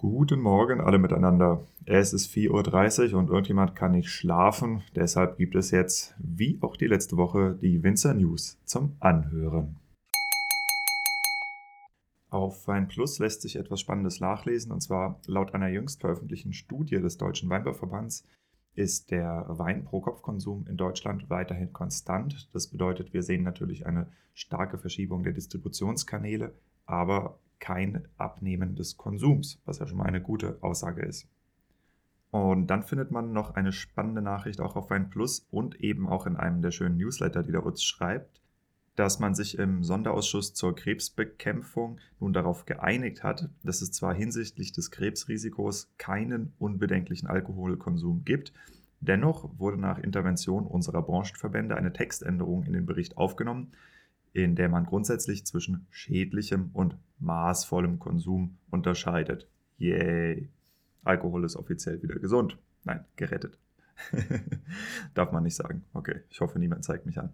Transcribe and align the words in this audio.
Guten 0.00 0.38
Morgen 0.38 0.80
alle 0.80 1.00
miteinander. 1.00 1.66
Es 1.84 2.12
ist 2.12 2.30
4.30 2.32 3.14
Uhr 3.14 3.18
und 3.18 3.30
irgendjemand 3.30 3.74
kann 3.74 3.90
nicht 3.90 4.10
schlafen. 4.10 4.84
Deshalb 4.94 5.38
gibt 5.38 5.56
es 5.56 5.72
jetzt, 5.72 6.14
wie 6.18 6.56
auch 6.60 6.76
die 6.76 6.86
letzte 6.86 7.16
Woche, 7.16 7.58
die 7.60 7.82
Winzer 7.82 8.14
News 8.14 8.60
zum 8.64 8.94
Anhören. 9.00 9.74
Auf 12.30 12.68
Wein 12.68 12.86
Plus 12.86 13.18
lässt 13.18 13.42
sich 13.42 13.56
etwas 13.56 13.80
Spannendes 13.80 14.20
nachlesen 14.20 14.70
und 14.70 14.82
zwar 14.82 15.18
laut 15.26 15.52
einer 15.52 15.66
jüngst 15.66 16.00
veröffentlichten 16.00 16.52
Studie 16.52 17.00
des 17.00 17.16
Deutschen 17.16 17.50
Weinbauverbands 17.50 18.24
ist 18.76 19.10
der 19.10 19.46
Wein 19.48 19.84
pro 19.84 20.00
Kopfkonsum 20.00 20.68
in 20.68 20.76
Deutschland 20.76 21.28
weiterhin 21.28 21.72
konstant. 21.72 22.48
Das 22.52 22.68
bedeutet, 22.68 23.12
wir 23.12 23.24
sehen 23.24 23.42
natürlich 23.42 23.84
eine 23.84 24.06
starke 24.32 24.78
Verschiebung 24.78 25.24
der 25.24 25.32
Distributionskanäle, 25.32 26.54
aber 26.86 27.40
kein 27.60 28.06
Abnehmen 28.16 28.76
des 28.76 28.96
Konsums, 28.96 29.60
was 29.64 29.78
ja 29.78 29.86
schon 29.86 29.98
mal 29.98 30.06
eine 30.06 30.22
gute 30.22 30.58
Aussage 30.62 31.02
ist. 31.02 31.28
Und 32.30 32.66
dann 32.66 32.82
findet 32.82 33.10
man 33.10 33.32
noch 33.32 33.54
eine 33.54 33.72
spannende 33.72 34.20
Nachricht 34.20 34.60
auch 34.60 34.76
auf 34.76 34.90
Wein 34.90 35.08
Plus 35.08 35.46
und 35.50 35.80
eben 35.80 36.08
auch 36.08 36.26
in 36.26 36.36
einem 36.36 36.60
der 36.60 36.72
schönen 36.72 36.98
Newsletter, 36.98 37.42
die 37.42 37.52
der 37.52 37.64
Utz 37.64 37.82
schreibt, 37.82 38.42
dass 38.96 39.18
man 39.18 39.34
sich 39.34 39.56
im 39.58 39.84
Sonderausschuss 39.84 40.54
zur 40.54 40.74
Krebsbekämpfung 40.74 41.98
nun 42.18 42.32
darauf 42.32 42.66
geeinigt 42.66 43.22
hat, 43.22 43.48
dass 43.62 43.80
es 43.80 43.92
zwar 43.92 44.12
hinsichtlich 44.12 44.72
des 44.72 44.90
Krebsrisikos 44.90 45.88
keinen 45.98 46.52
unbedenklichen 46.58 47.28
Alkoholkonsum 47.28 48.24
gibt, 48.24 48.52
dennoch 49.00 49.48
wurde 49.58 49.78
nach 49.78 49.98
Intervention 49.98 50.66
unserer 50.66 51.02
Branchenverbände 51.02 51.76
eine 51.76 51.92
Textänderung 51.92 52.64
in 52.64 52.72
den 52.72 52.86
Bericht 52.86 53.16
aufgenommen, 53.16 53.72
in 54.32 54.56
der 54.56 54.68
man 54.68 54.84
grundsätzlich 54.84 55.46
zwischen 55.46 55.86
schädlichem 55.90 56.70
und 56.72 56.96
maßvollem 57.18 57.98
Konsum 57.98 58.56
unterscheidet. 58.70 59.48
Yay! 59.78 60.48
Alkohol 61.04 61.44
ist 61.44 61.56
offiziell 61.56 62.02
wieder 62.02 62.16
gesund. 62.16 62.58
Nein, 62.84 63.04
gerettet. 63.16 63.58
Darf 65.14 65.32
man 65.32 65.42
nicht 65.42 65.56
sagen. 65.56 65.84
Okay, 65.92 66.20
ich 66.28 66.40
hoffe, 66.40 66.58
niemand 66.58 66.84
zeigt 66.84 67.06
mich 67.06 67.18
an. 67.18 67.30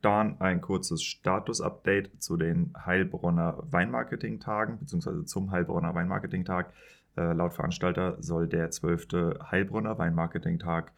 Dann 0.00 0.40
ein 0.40 0.60
kurzes 0.60 1.02
Status-Update 1.02 2.22
zu 2.22 2.36
den 2.36 2.72
Heilbronner 2.86 3.62
Weinmarketing-Tagen, 3.70 4.78
beziehungsweise 4.78 5.26
zum 5.26 5.50
Heilbronner 5.50 5.94
Weinmarketing-Tag. 5.94 6.72
Äh, 7.16 7.32
laut 7.32 7.52
Veranstalter 7.52 8.16
soll 8.22 8.48
der 8.48 8.70
12. 8.70 9.40
Heilbronner 9.50 9.98
Weinmarketing-Tag 9.98 10.92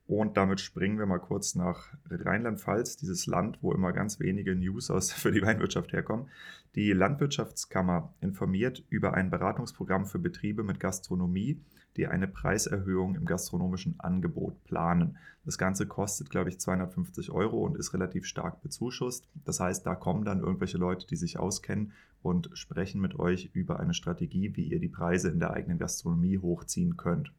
Und 0.07 0.37
damit 0.37 0.61
springen 0.61 0.97
wir 0.97 1.05
mal 1.05 1.19
kurz 1.19 1.53
nach 1.55 1.93
Rheinland-Pfalz, 2.09 2.95
dieses 2.95 3.25
Land, 3.27 3.59
wo 3.61 3.73
immer 3.73 3.91
ganz 3.91 4.21
wenige 4.21 4.55
News 4.55 4.89
aus 4.89 5.11
für 5.13 5.31
die 5.31 5.41
Weinwirtschaft 5.41 5.91
herkommen. 5.91 6.29
Die 6.75 6.93
Landwirtschaftskammer 6.93 8.13
informiert 8.21 8.83
über 8.89 9.13
ein 9.13 9.29
Beratungsprogramm 9.29 10.05
für 10.05 10.19
Betriebe 10.19 10.63
mit 10.63 10.79
Gastronomie, 10.79 11.59
die 11.97 12.07
eine 12.07 12.27
Preiserhöhung 12.27 13.15
im 13.15 13.25
gastronomischen 13.25 13.99
Angebot 13.99 14.63
planen. 14.63 15.17
Das 15.43 15.57
Ganze 15.57 15.87
kostet, 15.87 16.29
glaube 16.29 16.49
ich, 16.49 16.59
250 16.59 17.31
Euro 17.31 17.65
und 17.65 17.75
ist 17.75 17.93
relativ 17.93 18.25
stark 18.25 18.61
bezuschusst. 18.61 19.27
Das 19.43 19.59
heißt, 19.59 19.85
da 19.85 19.95
kommen 19.95 20.23
dann 20.23 20.39
irgendwelche 20.39 20.77
Leute, 20.77 21.05
die 21.07 21.15
sich 21.15 21.37
auskennen 21.37 21.91
und 22.21 22.49
sprechen 22.53 23.01
mit 23.01 23.19
euch 23.19 23.49
über 23.53 23.79
eine 23.79 23.93
Strategie, 23.93 24.55
wie 24.55 24.67
ihr 24.67 24.79
die 24.79 24.89
Preise 24.89 25.29
in 25.29 25.39
der 25.39 25.51
eigenen 25.51 25.79
Gastronomie 25.79 26.37
hochziehen 26.37 26.95
könnt. 26.95 27.31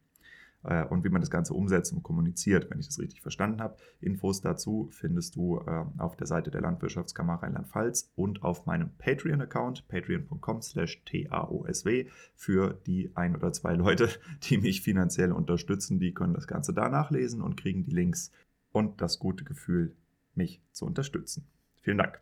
Äh, 0.65 0.85
und 0.85 1.05
wie 1.05 1.09
man 1.09 1.21
das 1.21 1.31
Ganze 1.31 1.55
umsetzt 1.55 1.93
und 1.93 2.03
kommuniziert, 2.03 2.71
wenn 2.71 2.81
ich 2.81 2.87
das 2.87 2.99
richtig 2.99 3.23
verstanden 3.23 3.61
habe. 3.61 3.77
Infos 4.01 4.41
dazu 4.41 4.89
findest 4.93 5.37
du 5.37 5.59
äh, 5.59 5.85
auf 5.99 6.17
der 6.17 6.27
Seite 6.27 6.51
der 6.51 6.61
Landwirtschaftskammer 6.61 7.35
Rheinland-Pfalz 7.35 8.11
und 8.17 8.43
auf 8.43 8.67
meinem 8.67 8.91
Patreon-Account, 8.99 9.89
patreon.com 9.89 10.63
slash 10.63 11.03
taosw 11.05 12.09
für 12.35 12.81
die 12.87 13.13
ein 13.15 13.37
oder 13.37 13.53
zwei 13.53 13.75
Leute, 13.75 14.09
die 14.45 14.59
mich 14.59 14.83
finanziell 14.83 15.33
unterstützen. 15.33 15.99
Die 16.01 16.13
können 16.13 16.35
das 16.35 16.47
Ganze 16.47 16.73
da 16.73 16.89
nachlesen 16.89 17.41
und 17.41 17.57
kriegen 17.57 17.85
die 17.85 17.95
Links 17.95 18.33
und 18.73 19.01
das 19.01 19.19
gute 19.19 19.45
Gefühl, 19.45 19.97
mich 20.35 20.63
zu 20.73 20.87
unterstützen. 20.87 21.47
Vielen 21.83 21.99
Dank 21.99 22.21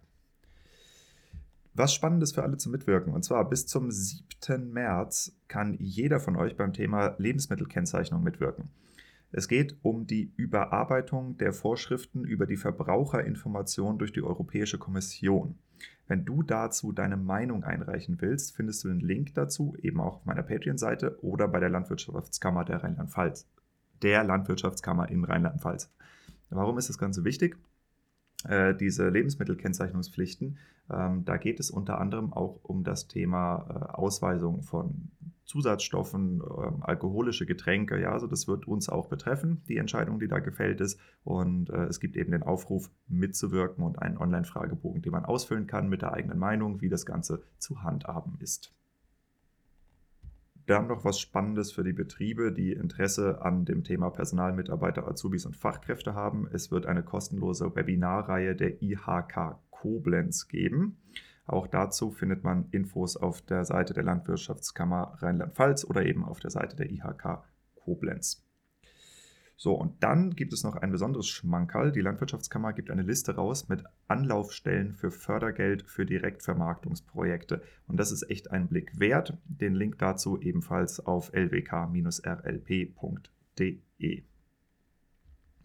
was 1.76 1.94
Spannendes 1.94 2.32
für 2.32 2.42
alle 2.42 2.56
zu 2.56 2.70
mitwirken. 2.70 3.12
Und 3.12 3.24
zwar 3.24 3.48
bis 3.48 3.66
zum 3.66 3.90
7. 3.90 4.72
März 4.72 5.36
kann 5.48 5.76
jeder 5.78 6.20
von 6.20 6.36
euch 6.36 6.56
beim 6.56 6.72
Thema 6.72 7.14
Lebensmittelkennzeichnung 7.18 8.22
mitwirken. 8.22 8.70
Es 9.32 9.48
geht 9.48 9.76
um 9.82 10.06
die 10.06 10.32
Überarbeitung 10.36 11.36
der 11.36 11.52
Vorschriften 11.52 12.24
über 12.24 12.46
die 12.46 12.56
Verbraucherinformation 12.56 13.98
durch 13.98 14.12
die 14.12 14.22
Europäische 14.22 14.78
Kommission. 14.78 15.58
Wenn 16.06 16.24
du 16.24 16.42
dazu 16.42 16.92
deine 16.92 17.16
Meinung 17.16 17.64
einreichen 17.64 18.20
willst, 18.20 18.56
findest 18.56 18.84
du 18.84 18.88
den 18.88 19.00
Link 19.00 19.34
dazu 19.34 19.76
eben 19.82 20.00
auch 20.00 20.16
auf 20.16 20.24
meiner 20.24 20.44
Patreon-Seite 20.44 21.18
oder 21.22 21.48
bei 21.48 21.60
der 21.60 21.68
Landwirtschaftskammer 21.68 22.64
der 22.64 22.82
Rheinland-Pfalz. 22.82 23.48
Der 24.02 24.24
Landwirtschaftskammer 24.24 25.10
in 25.10 25.24
Rheinland-Pfalz. 25.24 25.92
Warum 26.48 26.78
ist 26.78 26.88
das 26.88 26.96
Ganze 26.96 27.24
wichtig? 27.24 27.58
Äh, 28.48 28.74
diese 28.74 29.08
Lebensmittelkennzeichnungspflichten. 29.08 30.58
Ähm, 30.90 31.24
da 31.24 31.36
geht 31.36 31.58
es 31.58 31.70
unter 31.70 32.00
anderem 32.00 32.32
auch 32.32 32.60
um 32.62 32.84
das 32.84 33.08
Thema 33.08 33.66
äh, 33.68 33.94
Ausweisung 33.94 34.62
von 34.62 35.10
Zusatzstoffen, 35.44 36.40
äh, 36.40 36.82
alkoholische 36.82 37.46
Getränke. 37.46 38.00
Ja, 38.00 38.12
also 38.12 38.26
das 38.26 38.46
wird 38.46 38.68
uns 38.68 38.88
auch 38.88 39.08
betreffen, 39.08 39.62
die 39.68 39.78
Entscheidung, 39.78 40.20
die 40.20 40.28
da 40.28 40.38
gefällt 40.38 40.80
ist. 40.80 41.00
Und 41.24 41.70
äh, 41.70 41.84
es 41.84 41.98
gibt 41.98 42.16
eben 42.16 42.32
den 42.32 42.42
Aufruf, 42.42 42.90
mitzuwirken 43.08 43.84
und 43.84 44.00
einen 44.00 44.18
Online-Fragebogen, 44.18 45.02
den 45.02 45.12
man 45.12 45.24
ausfüllen 45.24 45.66
kann 45.66 45.88
mit 45.88 46.02
der 46.02 46.12
eigenen 46.12 46.38
Meinung, 46.38 46.80
wie 46.80 46.88
das 46.88 47.06
Ganze 47.06 47.42
zu 47.58 47.82
handhaben 47.82 48.36
ist. 48.40 48.72
Wir 50.66 50.74
haben 50.74 50.88
noch 50.88 51.04
was 51.04 51.20
Spannendes 51.20 51.70
für 51.70 51.84
die 51.84 51.92
Betriebe, 51.92 52.52
die 52.52 52.72
Interesse 52.72 53.40
an 53.40 53.64
dem 53.64 53.84
Thema 53.84 54.10
Personalmitarbeiter, 54.10 55.06
Azubis 55.06 55.46
und 55.46 55.56
Fachkräfte 55.56 56.14
haben. 56.14 56.48
Es 56.52 56.72
wird 56.72 56.86
eine 56.86 57.04
kostenlose 57.04 57.76
Webinarreihe 57.76 58.56
der 58.56 58.82
IHK 58.82 59.60
Koblenz 59.70 60.48
geben. 60.48 60.98
Auch 61.46 61.68
dazu 61.68 62.10
findet 62.10 62.42
man 62.42 62.68
Infos 62.72 63.16
auf 63.16 63.42
der 63.42 63.64
Seite 63.64 63.94
der 63.94 64.02
Landwirtschaftskammer 64.02 65.18
Rheinland-Pfalz 65.22 65.84
oder 65.84 66.04
eben 66.04 66.24
auf 66.24 66.40
der 66.40 66.50
Seite 66.50 66.74
der 66.74 66.90
IHK 66.90 67.44
Koblenz. 67.76 68.45
So, 69.58 69.72
und 69.72 70.02
dann 70.02 70.34
gibt 70.36 70.52
es 70.52 70.64
noch 70.64 70.76
ein 70.76 70.92
besonderes 70.92 71.28
Schmankerl. 71.28 71.90
Die 71.90 72.02
Landwirtschaftskammer 72.02 72.74
gibt 72.74 72.90
eine 72.90 73.00
Liste 73.02 73.36
raus 73.36 73.68
mit 73.68 73.84
Anlaufstellen 74.06 74.92
für 74.92 75.10
Fördergeld 75.10 75.82
für 75.88 76.04
Direktvermarktungsprojekte. 76.04 77.62
Und 77.86 77.96
das 77.96 78.12
ist 78.12 78.28
echt 78.28 78.50
ein 78.50 78.68
Blick 78.68 79.00
wert. 79.00 79.38
Den 79.46 79.74
Link 79.74 79.98
dazu 79.98 80.38
ebenfalls 80.38 81.00
auf 81.00 81.32
lwk-rlp.de. 81.32 81.84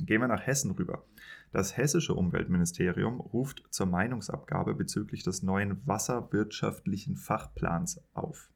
Gehen 0.04 0.22
wir 0.22 0.28
nach 0.30 0.48
Hessen 0.48 0.72
rüber. 0.72 1.06
Das 1.52 1.76
hessische 1.76 2.14
Umweltministerium 2.14 3.20
ruft 3.20 3.66
zur 3.72 3.88
Meinungsabgabe 3.88 4.74
bezüglich 4.74 5.24
des 5.24 5.44
neuen 5.44 5.86
wasserwirtschaftlichen 5.86 7.18
Fachplans 7.18 8.02
auf. 8.14 8.50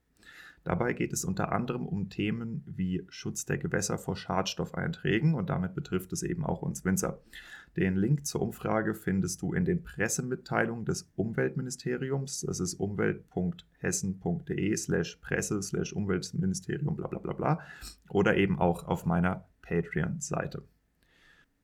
Dabei 0.65 0.91
geht 0.93 1.13
es 1.13 1.23
unter 1.23 1.51
anderem 1.51 1.87
um 1.87 2.09
Themen 2.09 2.63
wie 2.65 3.05
Schutz 3.09 3.45
der 3.45 3.59
Gewässer 3.59 3.99
vor 3.99 4.15
Schadstoffeinträgen 4.15 5.35
und 5.35 5.51
damit 5.51 5.75
betrifft 5.75 6.11
es 6.11 6.23
eben 6.23 6.43
auch 6.43 6.63
uns 6.63 6.83
Winzer. 6.83 7.19
Den 7.77 7.95
Link 7.95 8.25
zur 8.25 8.41
Umfrage 8.41 8.95
findest 8.95 9.43
du 9.43 9.53
in 9.53 9.63
den 9.63 9.83
Pressemitteilungen 9.83 10.83
des 10.83 11.11
Umweltministeriums. 11.15 12.41
Das 12.41 12.59
ist 12.59 12.73
umwelt.hessen.de 12.73 14.75
slash 14.75 15.17
Presse 15.17 15.61
slash 15.61 15.93
Umweltministerium 15.93 16.95
bla 16.95 17.07
bla 17.07 17.19
bla 17.19 17.33
bla 17.33 17.59
oder 18.09 18.35
eben 18.35 18.57
auch 18.57 18.87
auf 18.87 19.05
meiner 19.05 19.47
Patreon-Seite. 19.61 20.63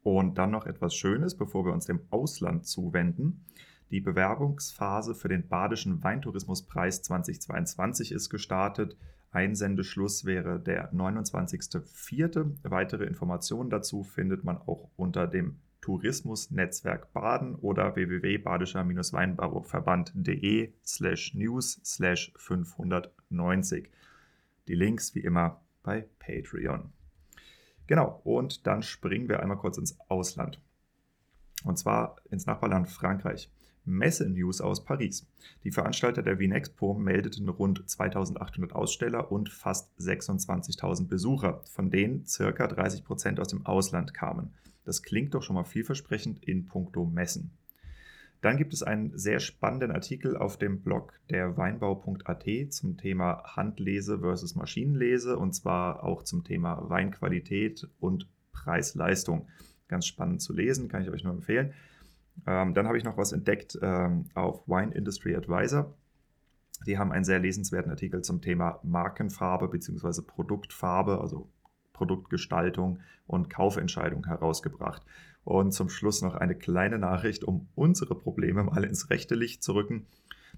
Und 0.03 0.38
dann 0.38 0.51
noch 0.51 0.68
etwas 0.68 0.94
Schönes, 0.94 1.36
bevor 1.36 1.65
wir 1.65 1.74
uns 1.74 1.88
dem 1.88 2.01
Ausland 2.12 2.68
zuwenden. 2.68 3.45
Die 3.91 3.99
Bewerbungsphase 3.99 5.13
für 5.13 5.27
den 5.27 5.47
Badischen 5.49 6.01
Weintourismuspreis 6.01 7.01
2022 7.01 8.13
ist 8.13 8.29
gestartet. 8.29 8.95
Einsendeschluss 9.31 10.23
wäre 10.23 10.61
der 10.61 10.93
29.04. 10.93 12.55
Weitere 12.63 13.03
Informationen 13.03 13.69
dazu 13.69 14.03
findet 14.03 14.45
man 14.45 14.57
auch 14.57 14.88
unter 14.95 15.27
dem 15.27 15.57
Tourismusnetzwerk 15.81 17.11
Baden 17.11 17.55
oder 17.55 17.93
www.badischer-weinbauverband.de 17.95 20.71
slash 20.85 21.33
news 21.33 21.81
slash 21.83 22.31
590. 22.38 23.89
Die 24.69 24.75
Links 24.75 25.15
wie 25.15 25.21
immer 25.21 25.59
bei 25.83 26.07
Patreon. 26.19 26.93
Genau, 27.88 28.21
und 28.23 28.65
dann 28.67 28.83
springen 28.83 29.27
wir 29.27 29.41
einmal 29.41 29.57
kurz 29.57 29.77
ins 29.77 29.99
Ausland. 30.07 30.61
Und 31.65 31.77
zwar 31.77 32.15
ins 32.29 32.45
Nachbarland 32.45 32.88
Frankreich. 32.88 33.51
Messe-News 33.86 34.62
aus 34.62 34.83
Paris. 34.83 35.28
Die 35.63 35.72
Veranstalter 35.72 36.22
der 36.22 36.39
Wien 36.39 36.51
Expo 36.51 36.94
meldeten 36.94 37.50
rund 37.50 37.89
2800 37.89 38.74
Aussteller 38.74 39.31
und 39.31 39.50
fast 39.50 39.92
26.000 40.00 41.07
Besucher, 41.07 41.62
von 41.66 41.89
denen 41.89 42.25
ca. 42.25 42.68
30 42.68 43.04
Prozent 43.04 43.39
aus 43.39 43.48
dem 43.48 43.66
Ausland 43.66 44.13
kamen. 44.13 44.54
Das 44.83 45.04
klingt 45.04 45.33
doch 45.33 45.44
schon 45.44 45.56
mal 45.56 45.63
vielversprechend 45.63 46.44
in 46.44 46.66
puncto 46.66 47.06
Messen. 47.06 47.51
Dann 48.42 48.57
gibt 48.57 48.74
es 48.74 48.81
einen 48.81 49.16
sehr 49.18 49.39
spannenden 49.39 49.92
Artikel 49.92 50.36
auf 50.36 50.57
dem 50.57 50.81
Blog 50.81 51.13
der 51.30 51.57
Weinbau.at 51.57 52.74
zum 52.74 52.98
Thema 52.98 53.44
Handlese 53.56 54.19
versus 54.19 54.56
Maschinenlese 54.56 55.38
und 55.38 55.54
zwar 55.54 56.04
auch 56.04 56.24
zum 56.24 56.44
Thema 56.44 56.89
Weinqualität 56.89 57.88
und 58.00 58.27
Preis-Leistung. 58.51 59.48
Ganz 59.88 60.07
spannend 60.07 60.42
zu 60.42 60.54
lesen, 60.54 60.88
kann 60.88 61.04
ich 61.04 61.12
euch 61.12 61.24
nur 61.24 61.34
empfehlen. 61.34 61.74
Ähm, 62.47 62.73
dann 62.73 62.88
habe 62.88 62.97
ich 62.97 63.03
noch 63.03 63.17
was 63.17 63.31
entdeckt 63.31 63.77
ähm, 63.81 64.25
auf 64.33 64.67
Wine 64.67 64.93
Industry 64.93 65.35
Advisor. 65.35 65.93
Die 66.88 66.97
haben 66.97 67.11
einen 67.11 67.25
sehr 67.25 67.39
lesenswerten 67.39 67.91
Artikel 67.91 68.21
zum 68.23 68.41
Thema 68.41 68.79
Markenfarbe 68.83 69.67
bzw. 69.67 70.21
Produktfarbe, 70.21 71.21
also 71.21 71.49
Produktgestaltung 71.93 72.99
und 73.27 73.49
Kaufentscheidung 73.49 74.25
herausgebracht. 74.25 75.03
Und 75.43 75.71
zum 75.71 75.89
Schluss 75.89 76.21
noch 76.21 76.35
eine 76.35 76.55
kleine 76.55 76.97
Nachricht, 76.97 77.43
um 77.43 77.67
unsere 77.75 78.15
Probleme 78.15 78.63
mal 78.63 78.83
ins 78.83 79.09
rechte 79.09 79.35
Licht 79.35 79.63
zu 79.63 79.73
rücken. 79.73 80.07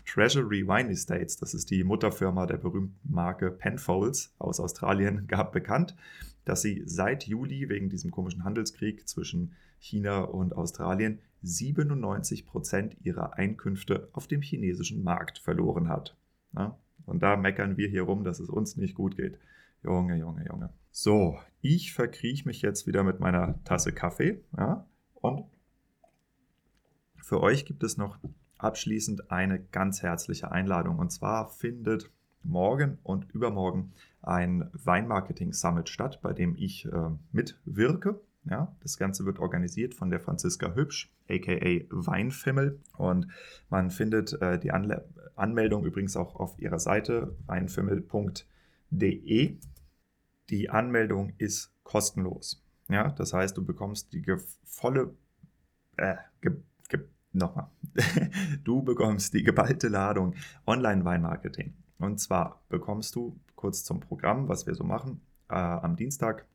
Treasury 0.06 0.68
Wine 0.68 0.90
Estates, 0.90 1.38
das 1.38 1.54
ist 1.54 1.70
die 1.70 1.84
Mutterfirma 1.84 2.46
der 2.46 2.58
berühmten 2.58 3.00
Marke 3.04 3.52
Penfolds 3.52 4.34
aus 4.40 4.60
Australien, 4.60 5.28
gab 5.28 5.52
bekannt, 5.52 5.96
dass 6.46 6.62
sie 6.62 6.84
seit 6.86 7.26
Juli 7.26 7.70
wegen 7.70 7.90
diesem 7.90 8.12
komischen 8.12 8.44
Handelskrieg 8.44 9.08
zwischen 9.08 9.54
China 9.80 10.22
und 10.22 10.56
Australien 10.56 11.20
97 11.44 12.46
Prozent 12.46 12.98
ihrer 13.02 13.34
Einkünfte 13.38 14.10
auf 14.14 14.28
dem 14.28 14.42
chinesischen 14.42 15.04
Markt 15.04 15.38
verloren 15.38 15.90
hat. 15.90 16.18
Ja? 16.56 16.78
Und 17.06 17.22
da 17.22 17.36
meckern 17.36 17.78
wir 17.78 17.90
hier 17.90 18.04
rum, 18.04 18.24
dass 18.24 18.40
es 18.40 18.50
uns 18.50 18.78
nicht 18.78 18.96
gut 18.96 19.18
geht. 19.18 19.38
Junge, 19.84 20.18
Junge, 20.18 20.46
Junge. 20.48 20.70
So, 20.92 21.38
ich 21.62 21.94
verkrieche 21.94 22.48
mich 22.48 22.62
jetzt 22.62 22.88
wieder 22.88 23.04
mit 23.04 23.20
meiner 23.20 23.62
Tasse 23.66 23.92
Kaffee. 23.92 24.42
Ja? 24.58 24.88
Und 25.14 25.46
für 27.18 27.42
euch 27.42 27.66
gibt 27.66 27.84
es 27.84 27.98
noch 27.98 28.18
abschließend 28.58 29.30
eine 29.32 29.62
ganz 29.62 30.02
herzliche 30.02 30.52
Einladung. 30.52 31.00
Und 31.00 31.12
zwar 31.12 31.50
findet 31.50 32.10
morgen 32.44 32.98
und 33.04 33.30
übermorgen 33.32 33.94
ein 34.22 34.70
Weinmarketing 34.74 35.54
Summit 35.54 35.90
statt, 35.90 36.20
bei 36.22 36.34
dem 36.34 36.56
ich 36.56 36.86
äh, 36.86 37.10
mitwirke. 37.32 38.22
Ja, 38.46 38.76
das 38.82 38.98
Ganze 38.98 39.26
wird 39.26 39.40
organisiert 39.40 39.96
von 39.96 40.10
der 40.10 40.20
Franziska 40.20 40.76
Hübsch, 40.76 41.10
aka 41.30 41.86
Weinfimmel. 41.90 42.82
Und 42.98 43.28
man 43.70 43.90
findet 43.90 44.34
äh, 44.42 44.60
die 44.60 44.72
Anle 44.72 45.08
Anmeldung 45.36 45.86
übrigens 45.86 46.16
auch 46.16 46.36
auf 46.36 46.60
ihrer 46.60 46.80
Seite 46.80 47.36
weinfimmel.de. 47.48 49.58
Die 50.50 50.70
Anmeldung 50.70 51.34
ist 51.38 51.74
kostenlos. 51.84 52.64
Ja, 52.90 53.10
das 53.10 53.34
heißt, 53.34 53.58
du 53.58 53.66
bekommst 53.66 54.14
die 54.14 54.24
volle, 54.64 55.16
äh, 55.98 56.16
ge, 56.42 56.52
ge, 56.90 57.00
nochmal, 57.32 57.72
du 58.64 58.84
bekommst 58.84 59.34
die 59.34 59.44
geballte 59.44 59.88
Ladung 59.88 60.36
Online-Weinmarketing. 60.68 61.74
Und 61.98 62.20
zwar 62.20 62.62
bekommst 62.70 63.16
du 63.16 63.40
kurz 63.56 63.84
zum 63.84 64.02
Programm, 64.02 64.50
was 64.50 64.68
wir 64.68 64.76
so 64.76 64.84
machen, 64.84 65.22
äh, 65.50 65.56
am 65.56 65.96
Dienstag 65.96 66.46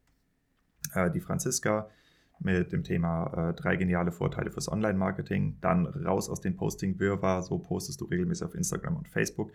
äh, 0.94 1.11
die 1.11 1.20
Franziska 1.20 1.88
mit 2.40 2.73
dem 2.73 2.85
Thema 2.85 3.50
äh, 3.50 3.55
drei 3.55 3.76
geniale 3.76 4.12
Vorteile 4.12 4.50
fürs 4.50 4.70
Online-Marketing. 4.70 5.58
Dann 5.61 5.87
raus 5.87 6.29
aus 6.29 6.40
dem 6.40 6.56
Posting-Wirrwarr, 6.56 7.43
so 7.43 7.58
postest 7.58 8.00
du 8.00 8.05
regelmäßig 8.05 8.44
auf 8.44 8.55
Instagram 8.55 8.96
und 8.96 9.08
Facebook. 9.08 9.52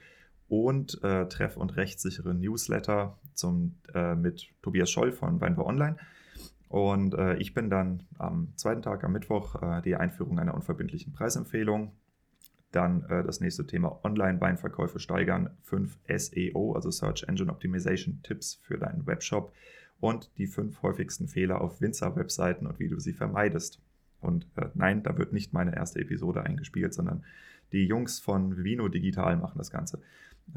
Und 0.49 1.01
äh, 1.03 1.25
treff- 1.27 1.57
und 1.57 1.77
rechtssichere 1.77 2.33
Newsletter 2.33 3.17
zum, 3.33 3.75
äh, 3.93 4.15
mit 4.15 4.49
Tobias 4.61 4.91
Scholl 4.91 5.11
von 5.11 5.39
Weinbau 5.39 5.65
Online. 5.65 5.95
Und 6.67 7.13
äh, 7.13 7.35
ich 7.35 7.53
bin 7.53 7.69
dann 7.69 8.03
am 8.17 8.53
zweiten 8.57 8.81
Tag, 8.81 9.03
am 9.03 9.13
Mittwoch, 9.13 9.61
äh, 9.61 9.81
die 9.81 9.95
Einführung 9.95 10.39
einer 10.39 10.53
unverbindlichen 10.53 11.13
Preisempfehlung. 11.13 11.93
Dann 12.71 13.03
äh, 13.03 13.23
das 13.23 13.39
nächste 13.39 13.65
Thema 13.65 14.03
Online-Weinverkäufe 14.03 14.99
steigern. 14.99 15.51
5 15.61 15.97
SEO, 16.17 16.73
also 16.73 16.91
Search 16.91 17.23
Engine 17.27 17.51
Optimization 17.51 18.21
Tipps 18.23 18.55
für 18.63 18.77
deinen 18.77 19.05
Webshop 19.05 19.53
und 20.03 20.37
die 20.37 20.47
fünf 20.47 20.81
häufigsten 20.81 21.29
Fehler 21.29 21.61
auf 21.61 21.79
Winzer-Webseiten 21.79 22.67
und 22.67 22.77
wie 22.77 22.89
du 22.89 22.99
sie 22.99 23.13
vermeidest. 23.13 23.79
Und 24.19 24.45
äh, 24.57 24.65
nein, 24.73 25.01
da 25.01 25.17
wird 25.17 25.31
nicht 25.31 25.53
meine 25.53 25.73
erste 25.77 26.01
Episode 26.01 26.43
eingespielt, 26.43 26.93
sondern 26.93 27.23
die 27.71 27.85
Jungs 27.85 28.19
von 28.19 28.65
Vino 28.65 28.89
Digital 28.89 29.37
machen 29.37 29.57
das 29.59 29.71
Ganze. 29.71 30.01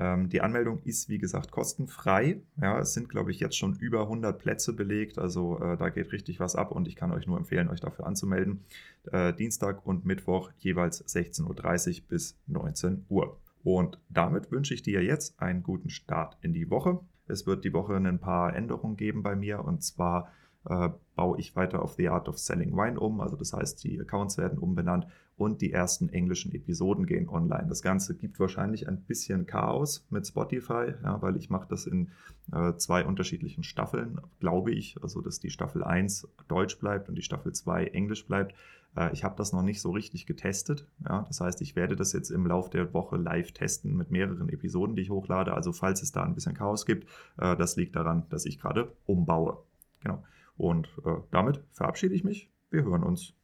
Ähm, 0.01 0.29
die 0.31 0.41
Anmeldung 0.41 0.81
ist, 0.83 1.09
wie 1.09 1.19
gesagt, 1.19 1.53
kostenfrei. 1.53 2.41
Ja, 2.61 2.81
es 2.81 2.93
sind, 2.93 3.09
glaube 3.09 3.31
ich, 3.31 3.39
jetzt 3.39 3.57
schon 3.57 3.77
über 3.77 4.03
100 4.03 4.37
Plätze 4.37 4.73
belegt. 4.73 5.17
Also 5.17 5.61
äh, 5.61 5.77
da 5.77 5.91
geht 5.91 6.11
richtig 6.11 6.41
was 6.41 6.57
ab 6.57 6.73
und 6.73 6.89
ich 6.89 6.97
kann 6.97 7.13
euch 7.13 7.29
nur 7.29 7.39
empfehlen, 7.39 7.69
euch 7.69 7.79
dafür 7.79 8.09
anzumelden. 8.09 8.65
Äh, 9.13 9.33
Dienstag 9.33 9.87
und 9.87 10.05
Mittwoch 10.05 10.51
jeweils 10.59 11.07
16.30 11.07 12.01
Uhr 12.01 12.09
bis 12.09 12.37
19 12.49 13.07
Uhr. 13.09 13.39
Und 13.63 14.01
damit 14.09 14.51
wünsche 14.51 14.75
ich 14.75 14.83
dir 14.83 15.05
jetzt 15.05 15.41
einen 15.41 15.63
guten 15.63 15.91
Start 15.91 16.37
in 16.41 16.53
die 16.53 16.69
Woche. 16.69 16.99
Es 17.27 17.47
wird 17.47 17.65
die 17.65 17.73
Woche 17.73 17.97
ein 17.97 18.19
paar 18.19 18.55
Änderungen 18.55 18.97
geben 18.97 19.23
bei 19.23 19.35
mir 19.35 19.65
und 19.65 19.83
zwar 19.83 20.33
äh, 20.69 20.91
baue 21.15 21.39
ich 21.39 21.57
weiter 21.57 21.83
auf 21.83 21.95
The 21.95 22.09
Art 22.09 22.29
of 22.29 22.39
Selling 22.39 22.77
Wine 22.77 22.99
um. 22.99 23.21
Also 23.21 23.37
das 23.37 23.53
heißt, 23.53 23.83
die 23.85 24.01
Accounts 24.01 24.37
werden 24.37 24.59
umbenannt 24.59 25.07
und 25.37 25.61
die 25.61 25.73
ersten 25.73 26.09
englischen 26.09 26.53
Episoden 26.55 27.07
gehen 27.07 27.29
online. 27.29 27.67
Das 27.69 27.83
Ganze 27.83 28.17
gibt 28.17 28.41
wahrscheinlich 28.41 28.89
ein 28.89 29.03
bisschen 29.03 29.47
Chaos 29.47 30.07
mit 30.11 30.27
Spotify, 30.27 30.95
ja, 31.03 31.21
weil 31.23 31.37
ich 31.37 31.51
mache 31.51 31.69
das 31.69 31.87
in 31.87 32.11
äh, 32.53 32.75
zwei 32.77 33.05
unterschiedlichen 33.05 33.63
Staffeln, 33.63 34.21
glaube 34.41 34.73
ich. 34.73 34.97
Also 35.03 35.21
dass 35.21 35.41
die 35.41 35.51
Staffel 35.51 35.85
1 35.85 36.29
Deutsch 36.49 36.79
bleibt 36.79 37.09
und 37.09 37.15
die 37.15 37.23
Staffel 37.23 37.53
2 37.53 37.87
Englisch 37.87 38.27
bleibt. 38.27 38.55
Äh, 38.97 39.13
ich 39.13 39.25
habe 39.25 39.37
das 39.37 39.53
noch 39.53 39.63
nicht 39.63 39.81
so 39.81 39.91
richtig 39.91 40.27
getestet. 40.27 40.87
Ja. 41.09 41.25
Das 41.29 41.41
heißt, 41.41 41.61
ich 41.63 41.77
werde 41.77 41.97
das 41.97 42.13
jetzt 42.13 42.31
im 42.31 42.47
Laufe 42.47 42.71
der 42.71 42.93
Woche 42.93 43.17
live 43.17 43.53
testen 43.53 43.97
mit 43.97 44.11
mehreren 44.11 44.49
Episoden, 44.49 44.97
die 44.97 45.03
ich 45.03 45.11
hochlade. 45.11 45.55
Also 45.55 45.73
falls 45.73 46.03
es 46.03 46.13
da 46.13 46.23
ein 46.23 46.35
bisschen 46.35 46.55
Chaos 46.55 46.87
gibt, 46.87 47.09
äh, 47.39 47.57
das 47.57 47.77
liegt 47.77 47.95
daran, 47.95 48.25
dass 48.31 48.47
ich 48.47 48.59
gerade 48.59 48.93
umbaue. 49.05 49.59
Genau. 50.01 50.23
Und 50.57 50.89
äh, 51.05 51.17
damit 51.31 51.63
verabschiede 51.73 52.15
ich 52.15 52.25
mich. 52.25 52.51
Wir 52.71 52.85
hören 52.85 53.03
uns 53.03 53.37